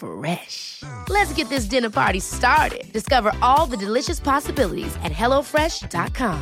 [0.00, 0.82] Fresh.
[1.10, 2.90] Let's get this dinner party started.
[2.92, 6.38] Discover all the delicious possibilities at hellofresh.com.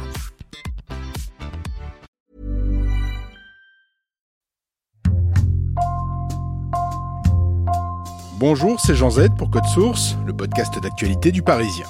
[8.39, 11.87] Bonjour, c'est Jean Z pour Code Source, le podcast d'actualité du Parisien.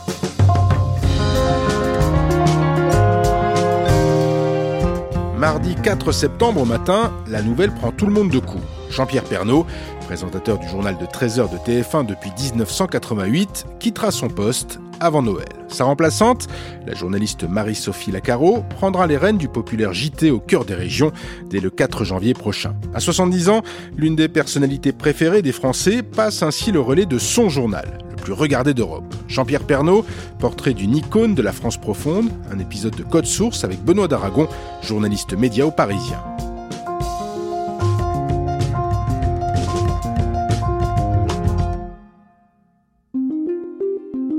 [5.36, 8.60] Mardi 4 septembre au matin, la nouvelle prend tout le monde de coup.
[8.90, 9.66] Jean-Pierre Pernaud,
[10.08, 15.50] présentateur du journal de 13h de TF1 depuis 1988, quittera son poste avant Noël.
[15.68, 16.46] Sa remplaçante,
[16.86, 21.12] la journaliste Marie-Sophie Lacaro, prendra les rênes du populaire JT au cœur des régions
[21.50, 22.74] dès le 4 janvier prochain.
[22.94, 23.60] À 70 ans,
[23.98, 28.32] l'une des personnalités préférées des Français passe ainsi le relais de son journal, le plus
[28.32, 29.14] regardé d'Europe.
[29.28, 30.06] Jean-Pierre Pernaud,
[30.38, 34.48] portrait d'une icône de la France profonde, un épisode de Code Source avec Benoît d'Aragon,
[34.80, 36.37] journaliste média au Parisien.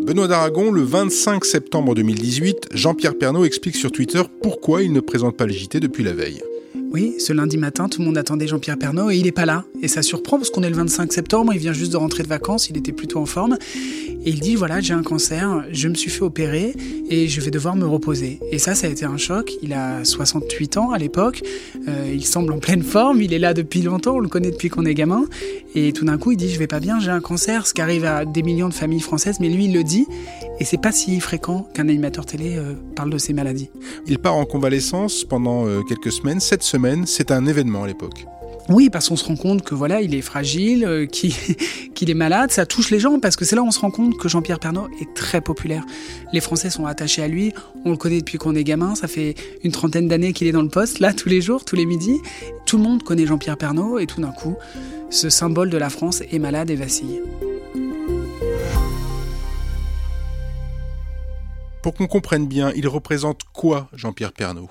[0.09, 5.38] Benoît d'Aragon, le 25 septembre 2018, Jean-Pierre Pernaud explique sur Twitter pourquoi il ne présente
[5.38, 6.41] pas le JT depuis la veille.
[6.91, 9.63] Oui, ce lundi matin, tout le monde attendait Jean-Pierre Pernaud et il n'est pas là.
[9.83, 12.27] Et ça surprend parce qu'on est le 25 septembre, il vient juste de rentrer de
[12.27, 13.57] vacances, il était plutôt en forme.
[14.25, 16.73] Et il dit voilà, j'ai un cancer, je me suis fait opérer
[17.08, 18.39] et je vais devoir me reposer.
[18.52, 19.53] Et ça, ça a été un choc.
[19.61, 21.43] Il a 68 ans à l'époque,
[21.87, 24.69] euh, il semble en pleine forme, il est là depuis longtemps, on le connaît depuis
[24.69, 25.25] qu'on est gamin.
[25.75, 27.81] Et tout d'un coup, il dit je vais pas bien, j'ai un cancer, ce qui
[27.81, 30.08] arrive à des millions de familles françaises, mais lui, il le dit.
[30.59, 33.70] Et c'est pas si fréquent qu'un animateur télé euh, parle de ces maladies.
[34.08, 38.25] Il part en convalescence pendant euh, quelques semaines, sept semaines, c'est un événement à l'époque.
[38.67, 41.33] Oui, parce qu'on se rend compte que voilà, il est fragile, euh, qu'il
[41.95, 43.89] qu'il est malade, ça touche les gens parce que c'est là où on se rend
[43.89, 45.86] compte que Jean-Pierre Pernaud est très populaire.
[46.33, 47.53] Les Français sont attachés à lui,
[47.86, 50.61] on le connaît depuis qu'on est gamin, ça fait une trentaine d'années qu'il est dans
[50.61, 52.20] le poste, là tous les jours, tous les midis.
[52.65, 54.55] Tout le monde connaît Jean-Pierre Pernaud et tout d'un coup,
[55.09, 57.21] ce symbole de la France est malade et vacille.
[61.81, 64.69] Pour qu'on comprenne bien, il représente quoi Jean-Pierre Pernaud?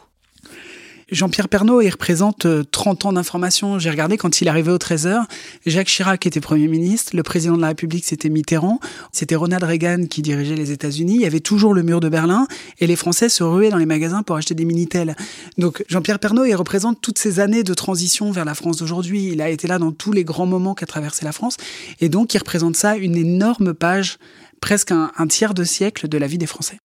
[1.10, 3.78] Jean-Pierre Pernaud, il représente 30 ans d'information.
[3.78, 5.24] J'ai regardé quand il arrivé au 13h.
[5.64, 7.16] Jacques Chirac était Premier ministre.
[7.16, 8.78] Le président de la République, c'était Mitterrand.
[9.10, 11.14] C'était Ronald Reagan qui dirigeait les États-Unis.
[11.14, 12.46] Il y avait toujours le mur de Berlin.
[12.78, 15.16] Et les Français se ruaient dans les magasins pour acheter des Minitel.
[15.56, 19.30] Donc, Jean-Pierre Pernaud, il représente toutes ces années de transition vers la France d'aujourd'hui.
[19.32, 21.56] Il a été là dans tous les grands moments qu'a traversé la France.
[22.02, 24.18] Et donc, il représente ça, une énorme page,
[24.60, 26.78] presque un, tiers de siècle de la vie des Français.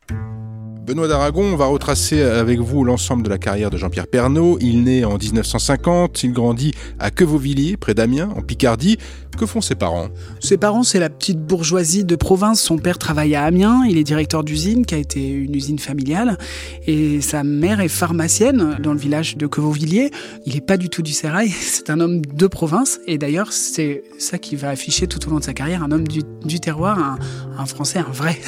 [0.86, 4.58] Benoît d'Aragon, on va retracer avec vous l'ensemble de la carrière de Jean-Pierre Pernaud.
[4.60, 8.98] Il naît en 1950, il grandit à Quevauvillers, près d'Amiens, en Picardie.
[9.38, 10.10] Que font ses parents?
[10.42, 12.62] Ses parents, c'est la petite bourgeoisie de province.
[12.62, 16.38] Son père travaille à Amiens, il est directeur d'usine, qui a été une usine familiale.
[16.86, 20.12] Et sa mère est pharmacienne dans le village de Quevauvillers.
[20.46, 23.00] Il n'est pas du tout du sérail, c'est un homme de province.
[23.08, 26.08] Et d'ailleurs, c'est ça qui va afficher tout au long de sa carrière, un homme
[26.08, 27.18] du, du terroir, un,
[27.58, 28.38] un Français, un vrai.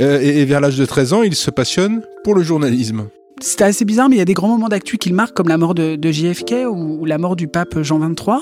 [0.00, 3.08] Euh, et, et vers l'âge de 13 ans, il se passionne pour le journalisme.
[3.40, 5.58] C'était assez bizarre, mais il y a des grands moments d'actu qu'il marque, comme la
[5.58, 8.38] mort de, de JFK ou, ou la mort du pape Jean XXIII.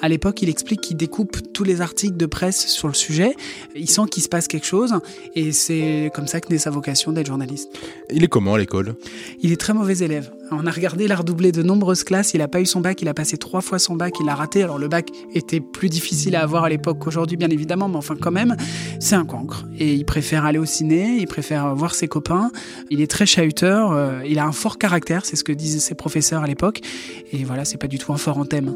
[0.00, 3.34] À l'époque, il explique qu'il découpe tous les articles de presse sur le sujet.
[3.74, 4.94] Il sent qu'il se passe quelque chose,
[5.34, 7.76] et c'est comme ça que naît sa vocation d'être journaliste.
[8.10, 8.94] Il est comment à l'école?
[9.42, 10.30] Il est très mauvais élève.
[10.52, 13.02] On a regardé, il a redoublé de nombreuses classes, il n'a pas eu son bac,
[13.02, 14.62] il a passé trois fois son bac, il l'a raté.
[14.62, 18.14] Alors le bac était plus difficile à avoir à l'époque qu'aujourd'hui, bien évidemment, mais enfin
[18.20, 18.56] quand même,
[19.00, 19.64] c'est un cancre.
[19.78, 22.50] Et il préfère aller au ciné, il préfère voir ses copains,
[22.90, 25.94] il est très chahuteur, euh, il a un fort caractère, c'est ce que disaient ses
[25.94, 26.80] professeurs à l'époque.
[27.32, 28.74] Et voilà, c'est pas du tout un fort en thème.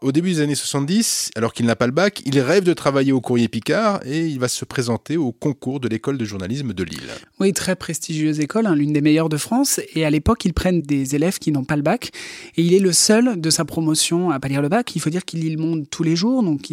[0.00, 3.10] Au début des années 70, alors qu'il n'a pas le bac, il rêve de travailler
[3.10, 6.84] au Courrier Picard et il va se présenter au concours de l'école de journalisme de
[6.84, 7.10] Lille.
[7.40, 9.80] Oui, très prestigieuse école, hein, l'une des meilleures de France.
[9.96, 12.12] Et à l'époque, ils prennent des élèves qui n'ont pas le bac.
[12.56, 14.94] Et il est le seul de sa promotion à pas lire le bac.
[14.94, 16.44] Il faut dire qu'il lit le monde tous les jours.
[16.44, 16.68] Donc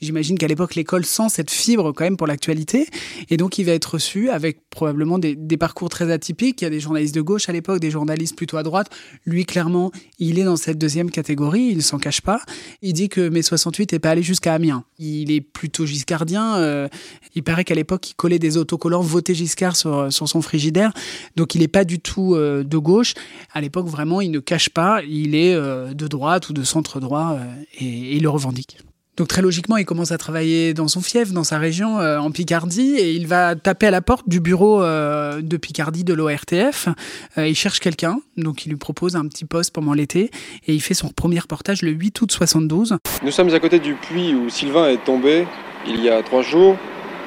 [0.00, 2.86] j'imagine qu'à l'époque, l'école sent cette fibre quand même pour l'actualité.
[3.28, 6.62] Et donc il va être reçu avec probablement des, des parcours très atypiques.
[6.62, 8.88] Il y a des journalistes de gauche à l'époque, des journalistes plutôt à droite.
[9.26, 11.68] Lui, clairement, il est dans cette deuxième catégorie.
[11.70, 12.40] Il ne s'en cache pas.
[12.82, 14.84] Il dit que mai 68 n'est pas allé jusqu'à Amiens.
[14.98, 16.56] Il est plutôt giscardien.
[16.56, 16.88] Euh,
[17.34, 20.92] il paraît qu'à l'époque, il collait des autocollants voté Giscard sur, son frigidaire.
[21.36, 23.14] Donc il n'est pas du tout euh, de gauche.
[23.52, 25.02] À l'époque, vraiment, il ne cache pas.
[25.02, 27.38] Il est euh, de droite ou de centre droit
[27.78, 28.78] et il le revendique.
[29.18, 32.30] Donc très logiquement, il commence à travailler dans son fief, dans sa région, euh, en
[32.30, 36.88] Picardie, et il va taper à la porte du bureau euh, de Picardie de l'ORTF.
[37.36, 40.30] Euh, il cherche quelqu'un, donc il lui propose un petit poste pendant l'été,
[40.66, 42.96] et il fait son premier reportage le 8 août 72.
[43.22, 45.46] Nous sommes à côté du puits où Sylvain est tombé
[45.86, 46.78] il y a trois jours.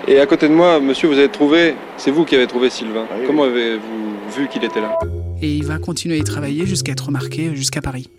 [0.08, 3.06] Et à côté de moi, monsieur, vous avez trouvé, c'est vous qui avez trouvé Sylvain.
[3.12, 4.98] Ah oui, Comment avez-vous vu qu'il était là?
[5.42, 8.10] Et il va continuer à y travailler jusqu'à être remarqué jusqu'à Paris.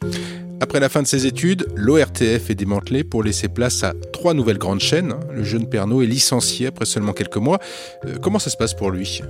[0.58, 4.56] Après la fin de ses études, l'ORTF est démantelé pour laisser place à trois nouvelles
[4.56, 5.14] grandes chaînes.
[5.31, 7.58] Le jeune Pernaud est licencié après seulement quelques mois.
[8.06, 9.20] Euh, comment ça se passe pour lui?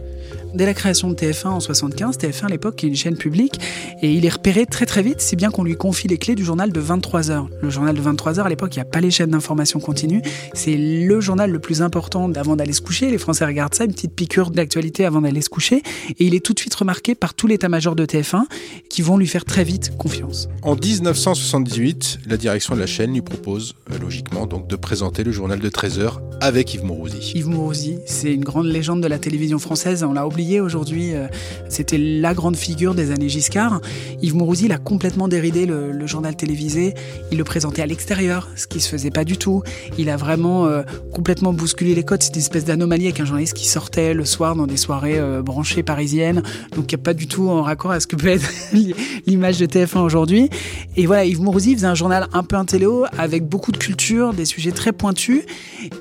[0.56, 3.61] Dès la création de TF1 en 75, TF1 à l'époque est une chaîne publique
[4.00, 6.47] et il est repéré très très vite, si bien qu'on lui confie les clés du
[6.47, 7.50] journal de 23 heures.
[7.61, 10.23] Le journal de 23 heures à l'époque, il n'y a pas les chaînes d'information continue.
[10.55, 13.11] C'est le journal le plus important avant d'aller se coucher.
[13.11, 15.82] Les Français regardent ça, une petite piqûre d'actualité avant d'aller se coucher.
[16.19, 18.44] Et il est tout de suite remarqué par tout l'état-major de TF1
[18.88, 20.49] qui vont lui faire très vite confiance.
[20.62, 25.32] En 1978, la direction de la chaîne lui propose, euh, logiquement, donc de présenter le
[25.32, 27.32] journal de 13 heures avec Yves Mourouzi.
[27.35, 30.02] Yves Mourouzi, c'est une grande légende de la télévision française.
[30.02, 31.14] On l'a oublié aujourd'hui.
[31.14, 31.26] euh,
[31.69, 33.81] C'était la grande figure des années Giscard.
[34.22, 36.94] Yves Mourouzi, il a complètement déridé le, journal télévisé.
[37.32, 39.62] Il le présentait à l'extérieur, ce qui se faisait pas du tout.
[39.98, 40.82] Il a vraiment euh,
[41.12, 42.22] complètement bousculé les codes.
[42.22, 45.43] C'est une espèce d'anomalie avec un journaliste qui sortait le soir dans des soirées euh,
[45.43, 46.43] branchées parisiennes.
[46.76, 48.49] Donc, il n'y a pas du tout en raccord à ce que peut être
[49.26, 50.49] l'image de TF1 aujourd'hui.
[50.96, 54.44] Et voilà, Yves Mourouzi faisait un journal un peu intello avec beaucoup de culture, des
[54.44, 55.42] sujets très pointus.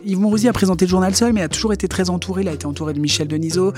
[0.05, 2.43] Yves Mourouzi a présenté le journal seul, mais a toujours été très entouré.
[2.43, 3.73] Il a été entouré de Michel Denisot,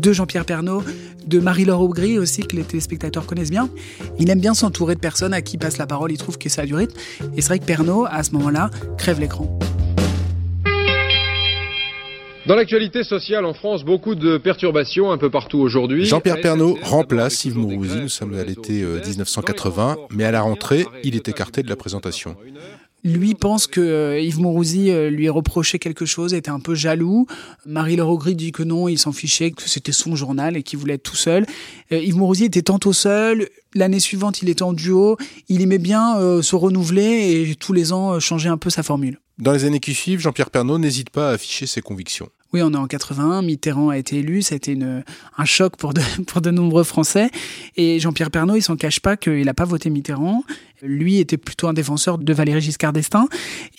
[0.00, 0.82] de Jean-Pierre Pernaud,
[1.26, 3.68] de Marie-Laure Aubry aussi, que les téléspectateurs connaissent bien.
[4.18, 6.48] Il aime bien s'entourer de personnes à qui il passe la parole, il trouve que
[6.48, 6.98] ça a du rythme.
[7.36, 9.58] Et c'est vrai que Pernaud, à ce moment-là, crève l'écran.
[12.46, 16.04] Dans l'actualité sociale en France, beaucoup de perturbations un peu partout aujourd'hui.
[16.04, 18.00] Jean-Pierre Pernaud remplace Yves Mourouzi.
[18.02, 19.08] Nous sommes à l'été réseau euh, TER.
[19.08, 22.36] 1980, Dans les transports, mais à la rentrée, il est écarté de la présentation.
[23.04, 27.26] Lui pense que euh, Yves Mourouzi euh, lui reprochait quelque chose, était un peu jaloux.
[27.66, 30.94] Marie-Laure Aubry dit que non, il s'en fichait, que c'était son journal et qu'il voulait
[30.94, 31.44] être tout seul.
[31.92, 35.18] Euh, Yves Mourouzi était tantôt seul, l'année suivante il était en duo,
[35.50, 39.20] il aimait bien se renouveler et tous les ans changer un peu sa formule.
[39.38, 42.28] Dans les années qui suivent, Jean-Pierre Pernaud n'hésite pas à afficher ses convictions.
[42.54, 45.02] Oui, on est en 81, Mitterrand a été élu, été une,
[45.36, 47.28] un choc pour de, pour de nombreux Français.
[47.76, 50.44] Et Jean-Pierre Pernaud, il s'en cache pas qu'il n'a pas voté Mitterrand.
[50.80, 53.26] Lui était plutôt un défenseur de Valéry Giscard d'Estaing.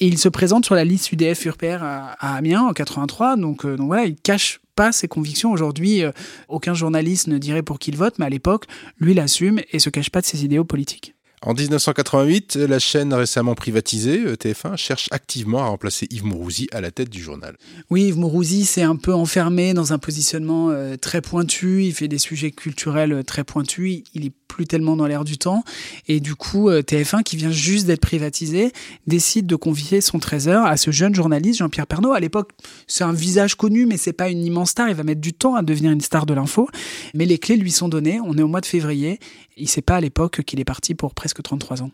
[0.02, 3.38] Et il se présente sur la liste UDF URPR à, à Amiens en 83.
[3.38, 5.54] Donc, euh, donc voilà, il cache pas ses convictions.
[5.54, 6.12] Aujourd'hui, euh,
[6.50, 8.66] aucun journaliste ne dirait pour qui il vote, mais à l'époque,
[9.00, 11.16] lui l'assume et se cache pas de ses idéaux politiques.
[11.42, 16.82] En 1988, la chaîne récemment privatisée, euh, TF1, cherche activement à remplacer Yves Mourouzi à
[16.82, 17.56] la tête du journal.
[17.90, 21.84] Oui, Yves Mourouzi s'est un peu enfermé dans un positionnement euh, très pointu.
[21.84, 24.04] Il fait des sujets culturels euh, très pointus.
[24.14, 25.64] Il est plus tellement dans l'air du temps.
[26.08, 28.72] Et du coup, euh, TF1, qui vient juste d'être privatisé,
[29.06, 32.14] décide de confier son trésor à ce jeune journaliste, Jean-Pierre Pernaud.
[32.14, 32.52] À l'époque,
[32.88, 34.88] c'est un visage connu, mais c'est pas une immense star.
[34.88, 36.70] Il va mettre du temps à devenir une star de l'info.
[37.14, 38.20] Mais les clés lui sont données.
[38.24, 39.20] On est au mois de février.
[39.58, 41.92] Il sait pas à l'époque qu'il est parti pour presque 33 ans.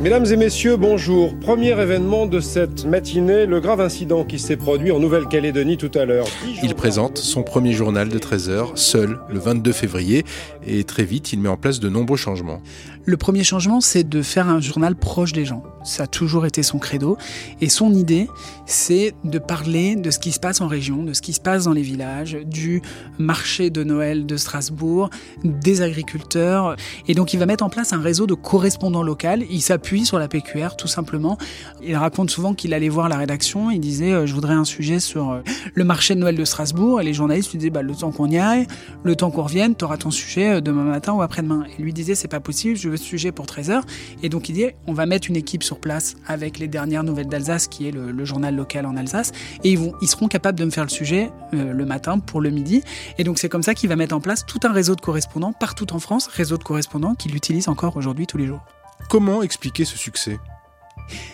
[0.00, 1.38] Mesdames et messieurs, bonjour.
[1.38, 6.04] Premier événement de cette matinée, le grave incident qui s'est produit en Nouvelle-Calédonie tout à
[6.04, 6.26] l'heure.
[6.64, 10.24] Il présente son premier journal de 13 heures, seul, le 22 février,
[10.66, 12.60] et très vite, il met en place de nombreux changements.
[13.04, 15.62] Le premier changement, c'est de faire un journal proche des gens.
[15.90, 17.18] Ça a toujours été son credo.
[17.60, 18.28] Et son idée,
[18.64, 21.64] c'est de parler de ce qui se passe en région, de ce qui se passe
[21.64, 22.80] dans les villages, du
[23.18, 25.10] marché de Noël de Strasbourg,
[25.42, 26.76] des agriculteurs.
[27.08, 29.20] Et donc, il va mettre en place un réseau de correspondants locaux.
[29.50, 31.38] Il s'appuie sur la PQR, tout simplement.
[31.82, 33.72] Il raconte souvent qu'il allait voir la rédaction.
[33.72, 35.40] Il disait, euh, je voudrais un sujet sur euh,
[35.74, 37.00] le marché de Noël de Strasbourg.
[37.00, 38.68] Et les journalistes lui disaient, bah, le temps qu'on y aille,
[39.02, 41.64] le temps qu'on revienne, tu auras ton sujet euh, demain matin ou après-demain.
[41.76, 43.84] Et lui disait, c'est pas possible, je veux ce sujet pour 13 heures.
[44.22, 47.28] Et donc, il dit, on va mettre une équipe sur place avec les dernières nouvelles
[47.28, 49.32] d'Alsace, qui est le, le journal local en Alsace.
[49.64, 52.40] Et ils, vont, ils seront capables de me faire le sujet euh, le matin pour
[52.40, 52.82] le midi.
[53.18, 55.52] Et donc, c'est comme ça qu'il va mettre en place tout un réseau de correspondants
[55.52, 58.64] partout en France, réseau de correspondants qu'il utilise encore aujourd'hui tous les jours.
[59.08, 60.38] Comment expliquer ce succès?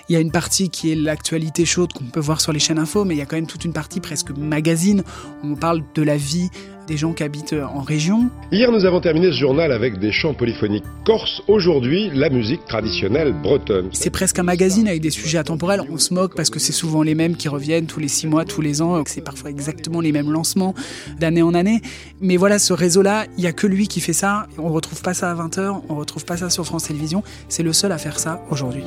[0.08, 2.78] Il y a une partie qui est l'actualité chaude qu'on peut voir sur les chaînes
[2.78, 5.02] info, mais il y a quand même toute une partie presque magazine
[5.42, 6.48] où on parle de la vie
[6.86, 8.30] des gens qui habitent euh, en région.
[8.52, 11.42] Hier, nous avons terminé ce journal avec des chants polyphoniques corses.
[11.48, 13.88] Aujourd'hui, la musique traditionnelle bretonne.
[13.92, 15.82] C'est presque un magazine avec des sujets atemporels.
[15.90, 18.44] On se moque parce que c'est souvent les mêmes qui reviennent tous les six mois,
[18.44, 19.02] tous les ans.
[19.06, 20.74] C'est parfois exactement les mêmes lancements
[21.18, 21.80] d'année en année.
[22.20, 24.46] Mais voilà, ce réseau-là, il n'y a que lui qui fait ça.
[24.58, 27.22] On ne retrouve pas ça à 20h, on ne retrouve pas ça sur France Télévisions.
[27.48, 28.82] C'est le seul à faire ça aujourd'hui.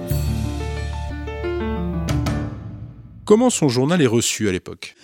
[3.25, 4.95] Comment son journal est reçu à l'époque?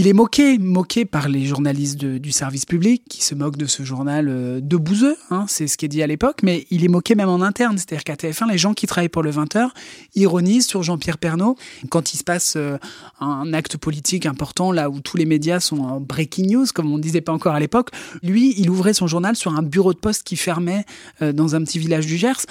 [0.00, 3.82] Il est moqué, moqué par les journalistes du service public qui se moquent de ce
[3.82, 6.88] journal euh, de bouseux, hein, c'est ce qui est dit à l'époque, mais il est
[6.88, 7.76] moqué même en interne.
[7.76, 9.68] C'est-à-dire qu'à TF1, les gens qui travaillent pour le 20h
[10.14, 11.54] ironisent sur Jean-Pierre Pernaud
[11.90, 12.78] quand il se passe euh,
[13.20, 16.96] un acte politique important, là où tous les médias sont en breaking news, comme on
[16.96, 17.90] ne disait pas encore à l'époque.
[18.22, 20.86] Lui, il ouvrait son journal sur un bureau de poste qui fermait
[21.20, 22.46] euh, dans un petit village du Gers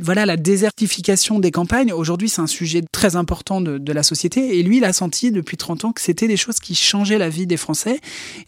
[0.00, 4.58] voilà, la désertification des campagnes, aujourd'hui, c'est un sujet très important de, la société.
[4.58, 7.28] Et lui, il a senti depuis 30 ans que c'était des choses qui changeaient la
[7.28, 8.00] vie des Français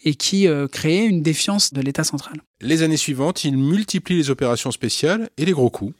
[0.03, 2.41] et qui euh, créaient une défiance de l'État central.
[2.61, 5.93] Les années suivantes, il multiplie les opérations spéciales et les gros coups.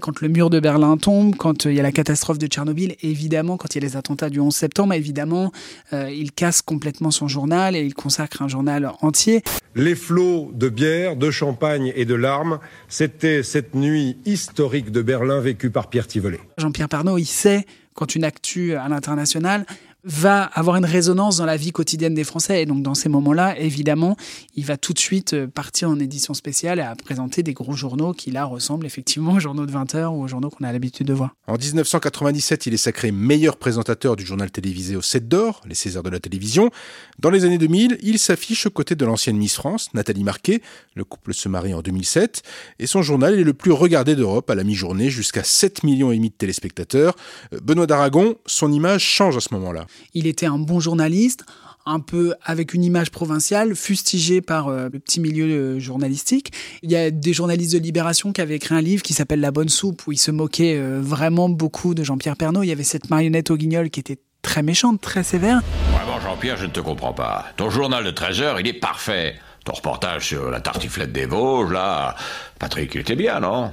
[0.00, 2.94] Quand le mur de Berlin tombe, quand euh, il y a la catastrophe de Tchernobyl,
[3.02, 5.52] évidemment, quand il y a les attentats du 11 septembre, évidemment,
[5.92, 9.42] euh, il casse complètement son journal et il consacre un journal entier.
[9.74, 15.40] Les flots de bière, de champagne et de larmes, c'était cette nuit historique de Berlin
[15.40, 16.40] vécue par Pierre Tivolet.
[16.58, 19.66] Jean-Pierre Pernaud, il sait quand une actu à l'international,
[20.08, 22.62] va avoir une résonance dans la vie quotidienne des Français.
[22.62, 24.16] Et donc, dans ces moments-là, évidemment,
[24.56, 27.74] il va tout de suite euh, partir en édition spéciale et à présenter des gros
[27.74, 30.72] journaux qui, là, ressemblent effectivement aux journaux de 20 heures ou aux journaux qu'on a
[30.72, 31.34] l'habitude de voir.
[31.46, 36.02] En 1997, il est sacré meilleur présentateur du journal télévisé au 7 d'or, les Césars
[36.02, 36.70] de la télévision.
[37.18, 40.62] Dans les années 2000, il s'affiche aux côtés de l'ancienne Miss France, Nathalie Marquet.
[40.94, 42.42] Le couple se marie en 2007.
[42.78, 46.16] Et son journal est le plus regardé d'Europe à la mi-journée, jusqu'à 7 millions et
[46.16, 47.14] demi de téléspectateurs.
[47.52, 49.86] Euh, Benoît d'Aragon, son image change à ce moment-là.
[50.14, 51.44] Il était un bon journaliste,
[51.88, 56.52] un peu avec une image provinciale, fustigé par euh, le petit milieu euh, journalistique.
[56.82, 59.50] Il y a des journalistes de Libération qui avaient écrit un livre qui s'appelle La
[59.50, 62.62] Bonne Soupe, où ils se moquaient euh, vraiment beaucoup de Jean-Pierre Pernaud.
[62.62, 65.62] Il y avait cette marionnette au guignol qui était très méchante, très sévère.
[65.92, 67.46] Vraiment, Jean-Pierre, je ne te comprends pas.
[67.56, 69.36] Ton journal de 13 heures, il est parfait.
[69.64, 72.14] Ton reportage sur la tartiflette des Vosges, là,
[72.58, 73.72] Patrick, il était bien, non?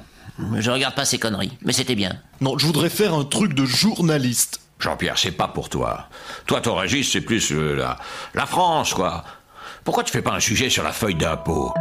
[0.58, 2.18] Je regarde pas ces conneries, mais c'était bien.
[2.42, 4.60] Non, je voudrais faire un truc de journaliste.
[4.80, 6.10] Jean-Pierre, c'est pas pour toi.
[6.46, 7.98] Toi, ton registre, c'est plus euh, la,
[8.34, 9.24] la France, quoi.
[9.84, 11.74] Pourquoi tu fais pas un sujet sur la feuille d'impôt?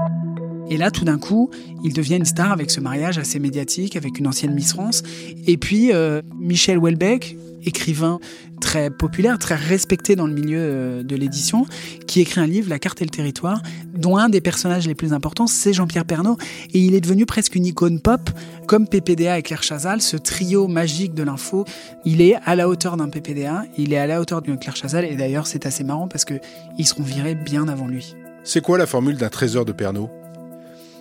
[0.70, 1.50] Et là, tout d'un coup,
[1.82, 5.02] il devient une star avec ce mariage assez médiatique avec une ancienne Miss France.
[5.46, 8.18] Et puis, euh, Michel Houellebecq, écrivain
[8.60, 11.66] très populaire, très respecté dans le milieu euh, de l'édition,
[12.06, 13.62] qui écrit un livre, La carte et le territoire,
[13.94, 16.38] dont un des personnages les plus importants, c'est Jean-Pierre Pernaud.
[16.72, 18.30] Et il est devenu presque une icône pop,
[18.66, 21.64] comme PPDA et Claire Chazal, ce trio magique de l'info.
[22.04, 25.04] Il est à la hauteur d'un PPDA, il est à la hauteur d'une Claire Chazal,
[25.04, 28.14] et d'ailleurs, c'est assez marrant parce qu'ils seront virés bien avant lui.
[28.44, 30.10] C'est quoi la formule d'un trésor de Pernaud?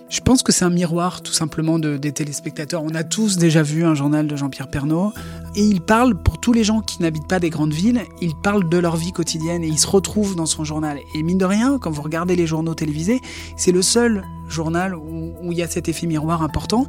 [0.08, 2.82] Je pense que c'est un miroir tout simplement de, des téléspectateurs.
[2.84, 5.12] On a tous déjà vu un journal de Jean-Pierre Pernaud
[5.56, 8.68] et il parle pour tous les gens qui n'habitent pas des grandes villes, il parle
[8.68, 10.98] de leur vie quotidienne et ils se retrouvent dans son journal.
[11.14, 13.20] Et mine de rien, quand vous regardez les journaux télévisés,
[13.56, 16.86] c'est le seul journal où, où il y a cet effet miroir important.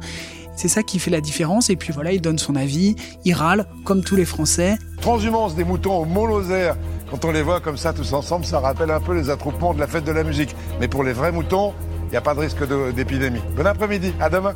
[0.56, 1.70] C'est ça qui fait la différence.
[1.70, 4.78] Et puis voilà, il donne son avis, il râle, comme tous les Français.
[5.00, 6.76] Transhumance des moutons au Mont-Lozère.
[7.10, 9.78] Quand on les voit comme ça tous ensemble, ça rappelle un peu les attroupements de
[9.78, 10.56] la fête de la musique.
[10.80, 11.72] Mais pour les vrais moutons,
[12.06, 12.62] il n'y a pas de risque
[12.94, 13.40] d'épidémie.
[13.56, 14.54] Bon après-midi, à demain.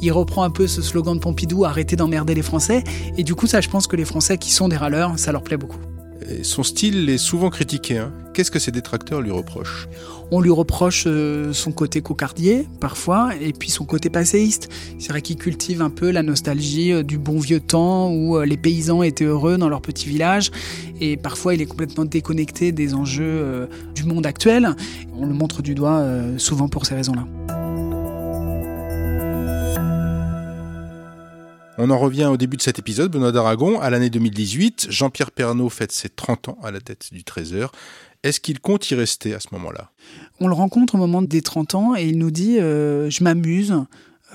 [0.00, 2.82] Il reprend un peu ce slogan de Pompidou, arrêtez d'emmerder les Français.
[3.16, 5.42] Et du coup, ça, je pense que les Français qui sont des râleurs, ça leur
[5.42, 5.78] plaît beaucoup.
[6.42, 7.98] Son style est souvent critiqué.
[7.98, 8.12] Hein.
[8.34, 9.88] Qu'est-ce que ses détracteurs lui reprochent?
[10.30, 14.70] On lui reproche euh, son côté cocardier, parfois, et puis son côté passéiste.
[14.98, 18.46] C'est vrai qu'il cultive un peu la nostalgie euh, du bon vieux temps où euh,
[18.46, 20.50] les paysans étaient heureux dans leur petit village,
[21.00, 24.74] et parfois il est complètement déconnecté des enjeux du monde actuel.
[25.14, 26.02] On le montre du doigt
[26.38, 27.26] souvent pour ces raisons-là.
[31.78, 34.88] On en revient au début de cet épisode, Benoît d'Aragon, à l'année 2018.
[34.90, 37.72] Jean-Pierre Pernaud fête ses 30 ans à la tête du Trésor.
[38.22, 39.90] Est-ce qu'il compte y rester à ce moment-là?
[40.38, 43.74] On le rencontre au moment des 30 ans et il nous dit euh, Je m'amuse,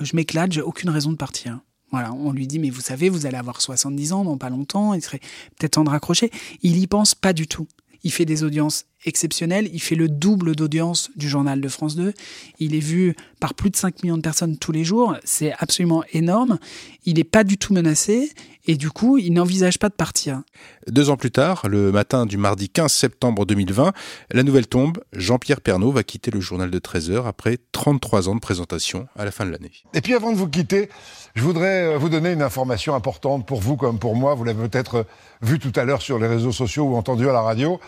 [0.00, 1.60] je m'éclate, j'ai aucune raison de partir.
[1.92, 4.92] Voilà, on lui dit Mais vous savez, vous allez avoir 70 ans dans pas longtemps,
[4.92, 5.20] il serait
[5.56, 6.32] peut-être temps de raccrocher.
[6.62, 7.68] Il y pense pas du tout.
[8.02, 9.68] Il fait des audiences exceptionnel.
[9.72, 12.12] Il fait le double d'audience du journal de France 2.
[12.58, 15.16] Il est vu par plus de 5 millions de personnes tous les jours.
[15.24, 16.58] C'est absolument énorme.
[17.04, 18.30] Il n'est pas du tout menacé.
[18.70, 20.42] Et du coup, il n'envisage pas de partir.
[20.88, 23.94] Deux ans plus tard, le matin du mardi 15 septembre 2020,
[24.30, 24.98] la nouvelle tombe.
[25.14, 29.24] Jean-Pierre Pernaud va quitter le journal de 13 heures après 33 ans de présentation à
[29.24, 29.72] la fin de l'année.
[29.94, 30.90] Et puis avant de vous quitter,
[31.34, 34.34] je voudrais euh, vous donner une information importante pour vous comme pour moi.
[34.34, 35.06] Vous l'avez peut-être
[35.40, 37.80] vu tout à l'heure sur les réseaux sociaux ou entendu à la radio.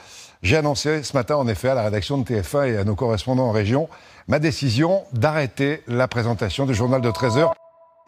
[0.43, 3.49] J'ai annoncé ce matin, en effet, à la rédaction de TF1 et à nos correspondants
[3.49, 3.91] en région,
[4.27, 7.55] ma décision d'arrêter la présentation du journal de 13 heures.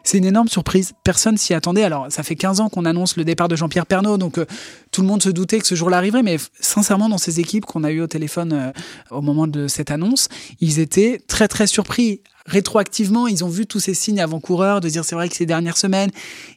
[0.03, 0.93] C'est une énorme surprise.
[1.03, 1.83] Personne s'y attendait.
[1.83, 4.45] Alors, ça fait 15 ans qu'on annonce le départ de Jean-Pierre Pernaud, donc euh,
[4.91, 6.23] tout le monde se doutait que ce jour-là arriverait.
[6.23, 8.71] Mais sincèrement, dans ces équipes qu'on a eues au téléphone euh,
[9.11, 10.27] au moment de cette annonce,
[10.59, 12.21] ils étaient très très surpris.
[12.45, 15.77] Rétroactivement, ils ont vu tous ces signes avant-coureurs de dire c'est vrai que ces dernières
[15.77, 16.11] semaines,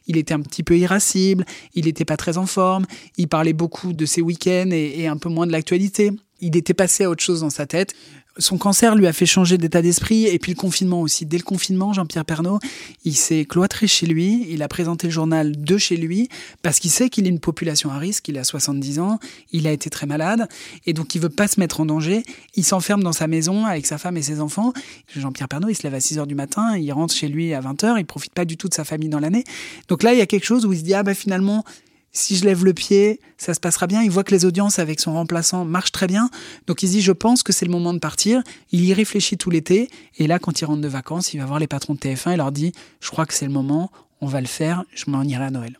[0.07, 2.85] il était un petit peu irascible, il n'était pas très en forme,
[3.15, 6.11] il parlait beaucoup de ses week-ends et, et un peu moins de l'actualité.
[6.41, 7.95] Il était passé à autre chose dans sa tête
[8.39, 11.25] son cancer lui a fait changer d'état d'esprit et puis le confinement aussi.
[11.25, 12.59] Dès le confinement, Jean-Pierre Pernaud,
[13.03, 16.29] il s'est cloîtré chez lui, il a présenté le journal de chez lui
[16.61, 19.19] parce qu'il sait qu'il est une population à risque, il a 70 ans,
[19.51, 20.47] il a été très malade
[20.85, 22.23] et donc il veut pas se mettre en danger.
[22.55, 24.73] Il s'enferme dans sa maison avec sa femme et ses enfants.
[25.15, 27.61] Jean-Pierre Pernaud, il se lève à 6 heures du matin, il rentre chez lui à
[27.61, 29.43] 20 heures, il profite pas du tout de sa famille dans l'année.
[29.87, 31.63] Donc là, il y a quelque chose où il se dit ah bah finalement
[32.11, 34.01] si je lève le pied, ça se passera bien.
[34.01, 36.29] Il voit que les audiences avec son remplaçant marchent très bien.
[36.65, 38.41] Donc il dit, je pense que c'est le moment de partir.
[38.71, 39.89] Il y réfléchit tout l'été.
[40.17, 42.37] Et là, quand il rentre de vacances, il va voir les patrons de TF1 et
[42.37, 45.45] leur dit, je crois que c'est le moment, on va le faire, je m'en irai
[45.45, 45.77] à Noël.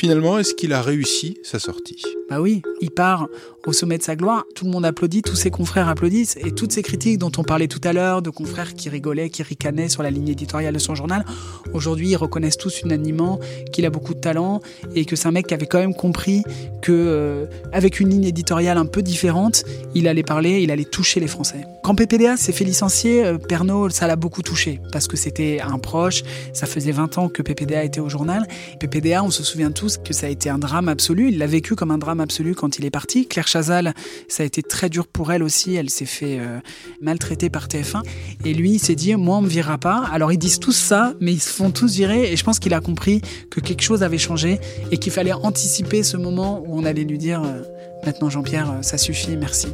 [0.00, 2.02] Finalement, est-ce qu'il a réussi sa sortie?
[2.30, 3.28] Bah oui, il part
[3.66, 6.72] au sommet de sa gloire, tout le monde applaudit, tous ses confrères applaudissent, et toutes
[6.72, 10.02] ces critiques dont on parlait tout à l'heure, de confrères qui rigolaient, qui ricanaient sur
[10.02, 11.26] la ligne éditoriale de son journal,
[11.74, 13.40] aujourd'hui ils reconnaissent tous unanimement
[13.74, 14.62] qu'il a beaucoup de talent
[14.94, 16.44] et que c'est un mec qui avait quand même compris
[16.80, 19.64] que euh, avec une ligne éditoriale un peu différente,
[19.94, 21.66] il allait parler, il allait toucher les Français.
[21.82, 26.22] Quand PPDA s'est fait licencier, euh, ça l'a beaucoup touché parce que c'était un proche,
[26.54, 28.46] ça faisait 20 ans que PPDA était au journal.
[28.78, 31.74] PPDA, on se souvient tous que ça a été un drame absolu, il l'a vécu
[31.74, 33.26] comme un drame absolu quand il est parti.
[33.26, 33.94] Claire Chazal,
[34.28, 35.74] ça a été très dur pour elle aussi.
[35.74, 36.58] Elle s'est fait euh,
[37.00, 38.02] maltraiter par TF1.
[38.44, 40.04] Et lui, il s'est dit, moi, on me virera pas.
[40.12, 42.32] Alors, ils disent tous ça, mais ils se font tous virer.
[42.32, 43.20] Et je pense qu'il a compris
[43.50, 47.18] que quelque chose avait changé et qu'il fallait anticiper ce moment où on allait lui
[47.18, 47.62] dire, euh,
[48.04, 49.68] maintenant, Jean-Pierre, euh, ça suffit, merci.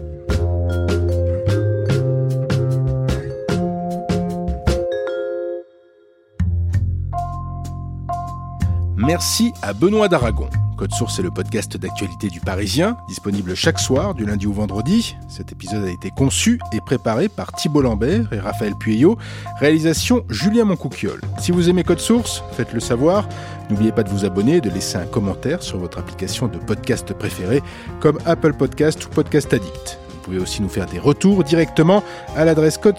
[8.97, 10.49] Merci à Benoît d'Aragon.
[10.77, 15.17] Code Source est le podcast d'actualité du Parisien, disponible chaque soir du lundi au vendredi.
[15.29, 19.19] Cet épisode a été conçu et préparé par Thibault Lambert et Raphaël Pueyo.
[19.59, 21.21] Réalisation Julien Moncouquiole.
[21.39, 23.29] Si vous aimez Code Source, faites-le savoir.
[23.69, 27.13] N'oubliez pas de vous abonner et de laisser un commentaire sur votre application de podcast
[27.13, 27.63] préférée
[28.01, 29.99] comme Apple Podcast ou Podcast Addict.
[30.11, 32.03] Vous pouvez aussi nous faire des retours directement
[32.35, 32.99] à l'adresse code